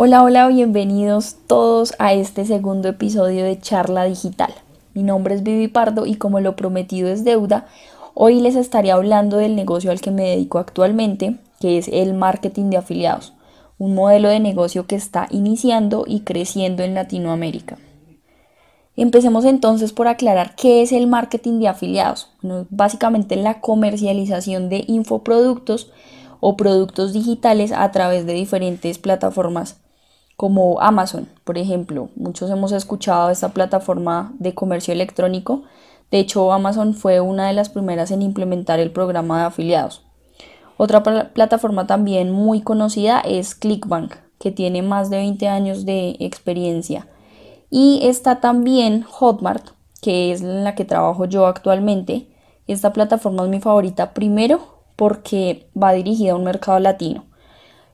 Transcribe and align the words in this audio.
Hola, 0.00 0.22
hola, 0.22 0.46
bienvenidos 0.46 1.38
todos 1.48 1.92
a 1.98 2.12
este 2.12 2.44
segundo 2.44 2.86
episodio 2.86 3.42
de 3.44 3.58
Charla 3.58 4.04
Digital. 4.04 4.54
Mi 4.94 5.02
nombre 5.02 5.34
es 5.34 5.42
Vivi 5.42 5.66
Pardo 5.66 6.06
y 6.06 6.14
como 6.14 6.38
lo 6.38 6.54
prometido 6.54 7.08
es 7.08 7.24
deuda, 7.24 7.66
hoy 8.14 8.40
les 8.40 8.54
estaré 8.54 8.92
hablando 8.92 9.38
del 9.38 9.56
negocio 9.56 9.90
al 9.90 10.00
que 10.00 10.12
me 10.12 10.22
dedico 10.22 10.60
actualmente, 10.60 11.38
que 11.58 11.78
es 11.78 11.88
el 11.88 12.14
marketing 12.14 12.70
de 12.70 12.76
afiliados, 12.76 13.32
un 13.76 13.96
modelo 13.96 14.28
de 14.28 14.38
negocio 14.38 14.86
que 14.86 14.94
está 14.94 15.26
iniciando 15.32 16.04
y 16.06 16.20
creciendo 16.20 16.84
en 16.84 16.94
Latinoamérica. 16.94 17.76
Empecemos 18.94 19.44
entonces 19.44 19.92
por 19.92 20.06
aclarar 20.06 20.54
qué 20.54 20.80
es 20.80 20.92
el 20.92 21.08
marketing 21.08 21.58
de 21.58 21.66
afiliados. 21.66 22.30
básicamente 22.70 23.34
la 23.34 23.60
comercialización 23.60 24.68
de 24.68 24.84
infoproductos 24.86 25.90
o 26.38 26.56
productos 26.56 27.12
digitales 27.12 27.72
a 27.72 27.90
través 27.90 28.26
de 28.26 28.34
diferentes 28.34 28.98
plataformas 28.98 29.80
como 30.38 30.80
Amazon, 30.80 31.28
por 31.42 31.58
ejemplo. 31.58 32.10
Muchos 32.14 32.48
hemos 32.48 32.70
escuchado 32.70 33.28
esta 33.28 33.48
plataforma 33.48 34.32
de 34.38 34.54
comercio 34.54 34.94
electrónico. 34.94 35.64
De 36.12 36.20
hecho, 36.20 36.52
Amazon 36.52 36.94
fue 36.94 37.20
una 37.20 37.48
de 37.48 37.54
las 37.54 37.70
primeras 37.70 38.12
en 38.12 38.22
implementar 38.22 38.78
el 38.78 38.92
programa 38.92 39.40
de 39.40 39.46
afiliados. 39.46 40.04
Otra 40.76 41.02
plataforma 41.02 41.88
también 41.88 42.30
muy 42.30 42.60
conocida 42.60 43.18
es 43.18 43.56
Clickbank, 43.56 44.14
que 44.38 44.52
tiene 44.52 44.80
más 44.80 45.10
de 45.10 45.16
20 45.16 45.48
años 45.48 45.84
de 45.84 46.14
experiencia. 46.20 47.08
Y 47.68 47.98
está 48.04 48.38
también 48.40 49.02
Hotmart, 49.02 49.70
que 50.00 50.30
es 50.30 50.40
en 50.40 50.62
la 50.62 50.76
que 50.76 50.84
trabajo 50.84 51.24
yo 51.24 51.46
actualmente. 51.46 52.28
Esta 52.68 52.92
plataforma 52.92 53.42
es 53.42 53.48
mi 53.48 53.58
favorita 53.58 54.14
primero 54.14 54.84
porque 54.94 55.68
va 55.76 55.94
dirigida 55.94 56.34
a 56.34 56.36
un 56.36 56.44
mercado 56.44 56.78
latino. 56.78 57.27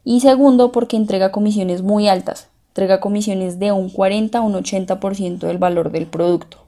Y 0.04 0.20
segundo, 0.20 0.70
porque 0.70 0.96
entrega 0.96 1.32
comisiones 1.32 1.82
muy 1.82 2.08
altas. 2.08 2.48
Entrega 2.68 3.00
comisiones 3.00 3.58
de 3.58 3.72
un 3.72 3.88
40 3.88 4.38
a 4.38 4.42
un 4.42 4.54
80% 4.54 5.38
del 5.38 5.58
valor 5.58 5.90
del 5.90 6.06
producto. 6.06 6.58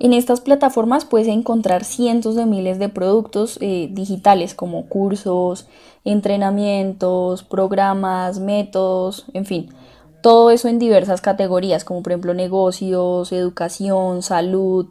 En 0.00 0.12
estas 0.12 0.40
plataformas 0.40 1.04
puedes 1.04 1.26
encontrar 1.28 1.84
cientos 1.84 2.36
de 2.36 2.46
miles 2.46 2.78
de 2.78 2.88
productos 2.88 3.58
eh, 3.60 3.88
digitales 3.90 4.54
como 4.54 4.86
cursos, 4.86 5.66
entrenamientos, 6.04 7.42
programas, 7.42 8.38
métodos, 8.38 9.26
en 9.34 9.44
fin, 9.44 9.70
todo 10.22 10.50
eso 10.50 10.68
en 10.68 10.78
diversas 10.78 11.20
categorías 11.20 11.84
como 11.84 12.02
por 12.02 12.12
ejemplo 12.12 12.32
negocios, 12.32 13.32
educación, 13.32 14.22
salud, 14.22 14.86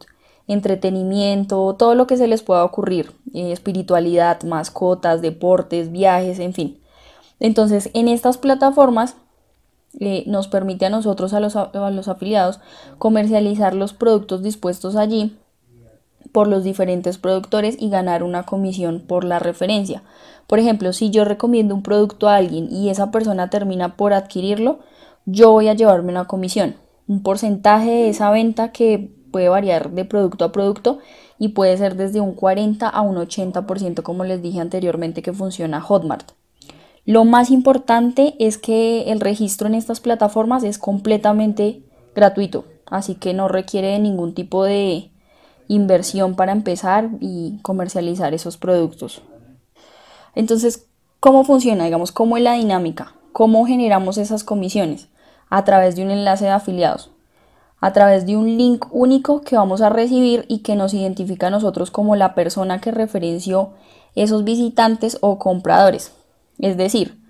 entretenimiento, 0.48 1.76
todo 1.78 1.94
lo 1.94 2.06
que 2.06 2.16
se 2.16 2.26
les 2.26 2.42
pueda 2.42 2.64
ocurrir, 2.64 3.12
eh, 3.34 3.52
espiritualidad, 3.52 4.42
mascotas, 4.42 5.22
deportes, 5.22 5.92
viajes, 5.92 6.38
en 6.38 6.54
fin. 6.54 6.80
Entonces, 7.38 7.90
en 7.94 8.08
estas 8.08 8.38
plataformas 8.38 9.14
eh, 10.00 10.24
nos 10.26 10.48
permite 10.48 10.86
a 10.86 10.90
nosotros, 10.90 11.32
a 11.34 11.40
los, 11.40 11.54
a 11.54 11.90
los 11.90 12.08
afiliados, 12.08 12.60
comercializar 12.98 13.74
los 13.74 13.92
productos 13.92 14.42
dispuestos 14.42 14.96
allí 14.96 15.36
por 16.32 16.48
los 16.48 16.64
diferentes 16.64 17.18
productores 17.18 17.76
y 17.78 17.88
ganar 17.90 18.22
una 18.22 18.44
comisión 18.44 19.04
por 19.06 19.24
la 19.24 19.38
referencia. 19.38 20.02
Por 20.46 20.58
ejemplo, 20.58 20.92
si 20.92 21.10
yo 21.10 21.24
recomiendo 21.24 21.74
un 21.74 21.82
producto 21.82 22.28
a 22.28 22.36
alguien 22.36 22.68
y 22.70 22.90
esa 22.90 23.10
persona 23.10 23.50
termina 23.50 23.96
por 23.96 24.12
adquirirlo, 24.12 24.80
yo 25.26 25.52
voy 25.52 25.68
a 25.68 25.74
llevarme 25.74 26.10
una 26.10 26.26
comisión, 26.26 26.76
un 27.06 27.22
porcentaje 27.22 27.90
de 27.90 28.08
esa 28.08 28.30
venta 28.30 28.72
que 28.72 29.17
puede 29.30 29.48
variar 29.48 29.90
de 29.90 30.04
producto 30.04 30.44
a 30.44 30.52
producto 30.52 30.98
y 31.38 31.48
puede 31.48 31.76
ser 31.76 31.96
desde 31.96 32.20
un 32.20 32.34
40 32.34 32.88
a 32.88 33.00
un 33.00 33.16
80% 33.16 34.02
como 34.02 34.24
les 34.24 34.42
dije 34.42 34.60
anteriormente 34.60 35.22
que 35.22 35.32
funciona 35.32 35.80
Hotmart. 35.80 36.32
Lo 37.04 37.24
más 37.24 37.50
importante 37.50 38.34
es 38.38 38.58
que 38.58 39.10
el 39.10 39.20
registro 39.20 39.66
en 39.66 39.74
estas 39.74 40.00
plataformas 40.00 40.62
es 40.62 40.78
completamente 40.78 41.82
gratuito, 42.14 42.64
así 42.86 43.14
que 43.14 43.32
no 43.32 43.48
requiere 43.48 43.98
ningún 43.98 44.34
tipo 44.34 44.64
de 44.64 45.10
inversión 45.68 46.34
para 46.34 46.52
empezar 46.52 47.10
y 47.20 47.58
comercializar 47.62 48.34
esos 48.34 48.56
productos. 48.56 49.22
Entonces, 50.34 50.86
¿cómo 51.20 51.44
funciona? 51.44 51.84
Digamos, 51.84 52.12
¿cómo 52.12 52.36
es 52.36 52.42
la 52.42 52.54
dinámica? 52.54 53.14
¿Cómo 53.32 53.66
generamos 53.66 54.18
esas 54.18 54.44
comisiones? 54.44 55.08
A 55.48 55.64
través 55.64 55.96
de 55.96 56.04
un 56.04 56.10
enlace 56.10 56.44
de 56.44 56.50
afiliados 56.50 57.10
a 57.80 57.92
través 57.92 58.26
de 58.26 58.36
un 58.36 58.56
link 58.56 58.86
único 58.90 59.42
que 59.42 59.56
vamos 59.56 59.80
a 59.80 59.88
recibir 59.88 60.44
y 60.48 60.60
que 60.60 60.74
nos 60.74 60.94
identifica 60.94 61.46
a 61.46 61.50
nosotros 61.50 61.90
como 61.90 62.16
la 62.16 62.34
persona 62.34 62.80
que 62.80 62.90
referenció 62.90 63.70
esos 64.14 64.44
visitantes 64.44 65.18
o 65.20 65.38
compradores. 65.38 66.12
Es 66.58 66.76
decir, 66.76 67.20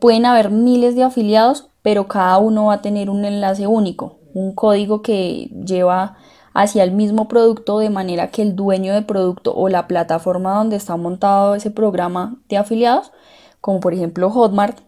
pueden 0.00 0.24
haber 0.26 0.50
miles 0.50 0.94
de 0.94 1.02
afiliados, 1.02 1.68
pero 1.82 2.08
cada 2.08 2.38
uno 2.38 2.66
va 2.66 2.74
a 2.74 2.82
tener 2.82 3.10
un 3.10 3.24
enlace 3.24 3.66
único, 3.66 4.18
un 4.32 4.54
código 4.54 5.02
que 5.02 5.50
lleva 5.66 6.16
hacia 6.54 6.84
el 6.84 6.92
mismo 6.92 7.28
producto 7.28 7.78
de 7.78 7.90
manera 7.90 8.30
que 8.30 8.40
el 8.40 8.56
dueño 8.56 8.94
de 8.94 9.02
producto 9.02 9.54
o 9.54 9.68
la 9.68 9.86
plataforma 9.86 10.54
donde 10.54 10.76
está 10.76 10.96
montado 10.96 11.54
ese 11.54 11.70
programa 11.70 12.36
de 12.48 12.56
afiliados, 12.56 13.12
como 13.60 13.80
por 13.80 13.92
ejemplo 13.92 14.30
Hotmart, 14.30 14.78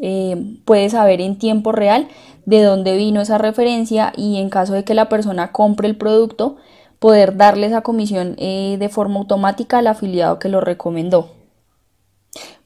eh, 0.00 0.58
puede 0.64 0.88
saber 0.90 1.20
en 1.20 1.38
tiempo 1.38 1.72
real 1.72 2.08
de 2.44 2.62
dónde 2.62 2.96
vino 2.96 3.20
esa 3.20 3.38
referencia 3.38 4.12
y 4.16 4.38
en 4.38 4.50
caso 4.50 4.74
de 4.74 4.84
que 4.84 4.94
la 4.94 5.08
persona 5.08 5.52
compre 5.52 5.88
el 5.88 5.96
producto, 5.96 6.56
poder 6.98 7.36
darle 7.36 7.66
esa 7.66 7.82
comisión 7.82 8.36
eh, 8.38 8.76
de 8.78 8.88
forma 8.88 9.18
automática 9.18 9.78
al 9.78 9.86
afiliado 9.86 10.38
que 10.38 10.48
lo 10.48 10.60
recomendó. 10.60 11.30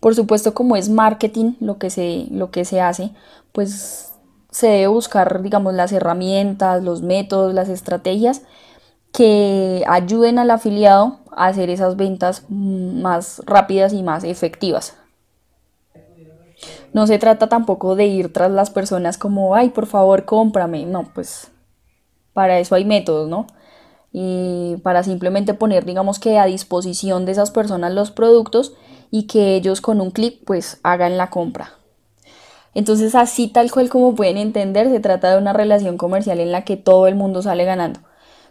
Por 0.00 0.14
supuesto, 0.14 0.54
como 0.54 0.76
es 0.76 0.88
marketing 0.88 1.54
lo 1.60 1.78
que 1.78 1.90
se, 1.90 2.26
lo 2.30 2.50
que 2.50 2.64
se 2.64 2.80
hace, 2.80 3.10
pues 3.52 4.12
se 4.50 4.68
debe 4.68 4.86
buscar, 4.88 5.42
digamos, 5.42 5.74
las 5.74 5.92
herramientas, 5.92 6.82
los 6.82 7.02
métodos, 7.02 7.54
las 7.54 7.68
estrategias 7.68 8.42
que 9.12 9.84
ayuden 9.88 10.38
al 10.38 10.50
afiliado 10.50 11.18
a 11.32 11.46
hacer 11.46 11.70
esas 11.70 11.96
ventas 11.96 12.44
más 12.48 13.42
rápidas 13.46 13.92
y 13.92 14.02
más 14.02 14.24
efectivas. 14.24 14.96
No 16.92 17.06
se 17.06 17.18
trata 17.18 17.48
tampoco 17.48 17.94
de 17.94 18.06
ir 18.06 18.32
tras 18.32 18.50
las 18.50 18.70
personas 18.70 19.16
como, 19.16 19.54
ay, 19.54 19.70
por 19.70 19.86
favor, 19.86 20.24
cómprame. 20.24 20.86
No, 20.86 21.04
pues 21.14 21.50
para 22.32 22.58
eso 22.58 22.74
hay 22.74 22.84
métodos, 22.84 23.28
¿no? 23.28 23.46
Y 24.12 24.76
para 24.82 25.02
simplemente 25.02 25.54
poner, 25.54 25.84
digamos 25.84 26.18
que 26.18 26.38
a 26.38 26.46
disposición 26.46 27.26
de 27.26 27.32
esas 27.32 27.50
personas 27.50 27.92
los 27.92 28.10
productos 28.10 28.74
y 29.10 29.24
que 29.26 29.54
ellos 29.54 29.80
con 29.80 30.00
un 30.00 30.10
clic 30.10 30.40
pues 30.44 30.80
hagan 30.82 31.16
la 31.16 31.30
compra. 31.30 31.74
Entonces 32.74 33.14
así 33.14 33.48
tal 33.48 33.70
cual 33.70 33.88
como 33.88 34.14
pueden 34.14 34.36
entender, 34.36 34.88
se 34.88 35.00
trata 35.00 35.30
de 35.30 35.38
una 35.38 35.52
relación 35.52 35.96
comercial 35.96 36.40
en 36.40 36.52
la 36.52 36.64
que 36.64 36.76
todo 36.76 37.06
el 37.06 37.14
mundo 37.14 37.42
sale 37.42 37.64
ganando. 37.64 38.00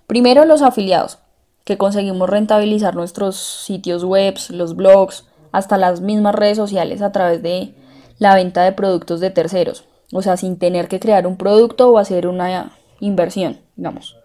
Primero 0.08 0.46
los 0.46 0.62
afiliados, 0.62 1.20
que 1.64 1.78
conseguimos 1.78 2.30
rentabilizar 2.30 2.96
nuestros 2.96 3.38
sitios 3.38 4.04
web, 4.04 4.36
los 4.50 4.76
blogs, 4.76 5.26
hasta 5.52 5.78
las 5.78 6.02
mismas 6.02 6.36
redes 6.36 6.58
sociales 6.58 7.02
a 7.02 7.12
través 7.12 7.42
de 7.42 7.76
la 8.20 8.36
venta 8.36 8.64
de 8.64 8.74
productos 8.74 9.22
de 9.22 9.32
terceros, 9.32 9.86
o 10.12 10.22
sea, 10.22 10.38
sin 10.38 10.60
tener 10.60 10.88
que 10.88 11.00
crear 11.00 11.26
un 11.26 11.38
producto 11.38 11.90
o 11.90 11.98
hacer 11.98 12.28
una 12.28 12.78
inversión, 13.00 13.60
digamos. 13.76 14.18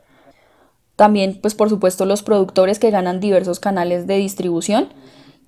También, 0.96 1.40
pues 1.40 1.54
por 1.54 1.68
supuesto, 1.68 2.04
los 2.04 2.22
productores 2.22 2.78
que 2.78 2.90
ganan 2.90 3.20
diversos 3.20 3.58
canales 3.58 4.06
de 4.06 4.16
distribución 4.16 4.88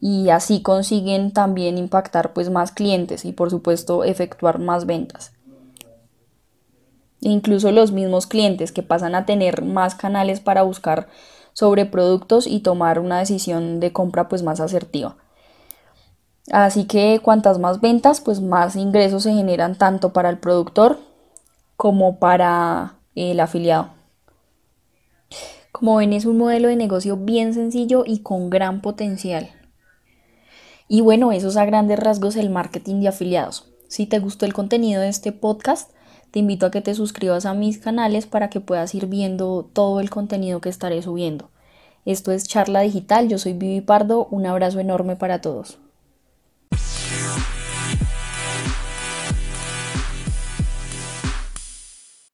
y 0.00 0.30
así 0.30 0.62
consiguen 0.62 1.32
también 1.32 1.78
impactar 1.78 2.32
pues 2.32 2.50
más 2.50 2.72
clientes 2.72 3.24
y 3.24 3.32
por 3.32 3.50
supuesto 3.50 4.04
efectuar 4.04 4.58
más 4.58 4.86
ventas. 4.86 5.32
E 7.22 7.28
incluso 7.28 7.72
los 7.72 7.92
mismos 7.92 8.26
clientes 8.26 8.72
que 8.72 8.82
pasan 8.82 9.14
a 9.14 9.24
tener 9.24 9.62
más 9.62 9.94
canales 9.94 10.40
para 10.40 10.62
buscar 10.62 11.08
sobre 11.52 11.86
productos 11.86 12.46
y 12.46 12.60
tomar 12.60 12.98
una 12.98 13.18
decisión 13.18 13.80
de 13.80 13.92
compra 13.92 14.28
pues 14.28 14.42
más 14.42 14.60
asertiva. 14.60 15.16
Así 16.52 16.84
que 16.84 17.20
cuantas 17.22 17.58
más 17.58 17.80
ventas, 17.80 18.20
pues 18.20 18.40
más 18.40 18.76
ingresos 18.76 19.24
se 19.24 19.34
generan 19.34 19.76
tanto 19.76 20.12
para 20.12 20.30
el 20.30 20.38
productor 20.38 20.98
como 21.76 22.18
para 22.18 22.96
el 23.14 23.40
afiliado. 23.40 23.90
Como 25.72 25.96
ven, 25.96 26.12
es 26.12 26.24
un 26.24 26.38
modelo 26.38 26.68
de 26.68 26.76
negocio 26.76 27.16
bien 27.16 27.52
sencillo 27.52 28.04
y 28.06 28.20
con 28.20 28.48
gran 28.48 28.80
potencial. 28.80 29.50
Y 30.88 31.00
bueno, 31.00 31.32
eso 31.32 31.48
es 31.48 31.56
a 31.56 31.64
grandes 31.64 31.98
rasgos 31.98 32.36
el 32.36 32.48
marketing 32.48 33.00
de 33.00 33.08
afiliados. 33.08 33.72
Si 33.88 34.06
te 34.06 34.20
gustó 34.20 34.46
el 34.46 34.54
contenido 34.54 35.02
de 35.02 35.08
este 35.08 35.32
podcast, 35.32 35.90
te 36.30 36.38
invito 36.38 36.66
a 36.66 36.70
que 36.70 36.80
te 36.80 36.94
suscribas 36.94 37.44
a 37.44 37.54
mis 37.54 37.78
canales 37.78 38.26
para 38.26 38.50
que 38.50 38.60
puedas 38.60 38.94
ir 38.94 39.06
viendo 39.06 39.68
todo 39.72 40.00
el 40.00 40.10
contenido 40.10 40.60
que 40.60 40.68
estaré 40.68 41.02
subiendo. 41.02 41.50
Esto 42.04 42.30
es 42.30 42.46
Charla 42.46 42.82
Digital, 42.82 43.28
yo 43.28 43.38
soy 43.38 43.52
Vivi 43.52 43.80
Pardo, 43.80 44.28
un 44.30 44.46
abrazo 44.46 44.78
enorme 44.78 45.16
para 45.16 45.40
todos. 45.40 45.78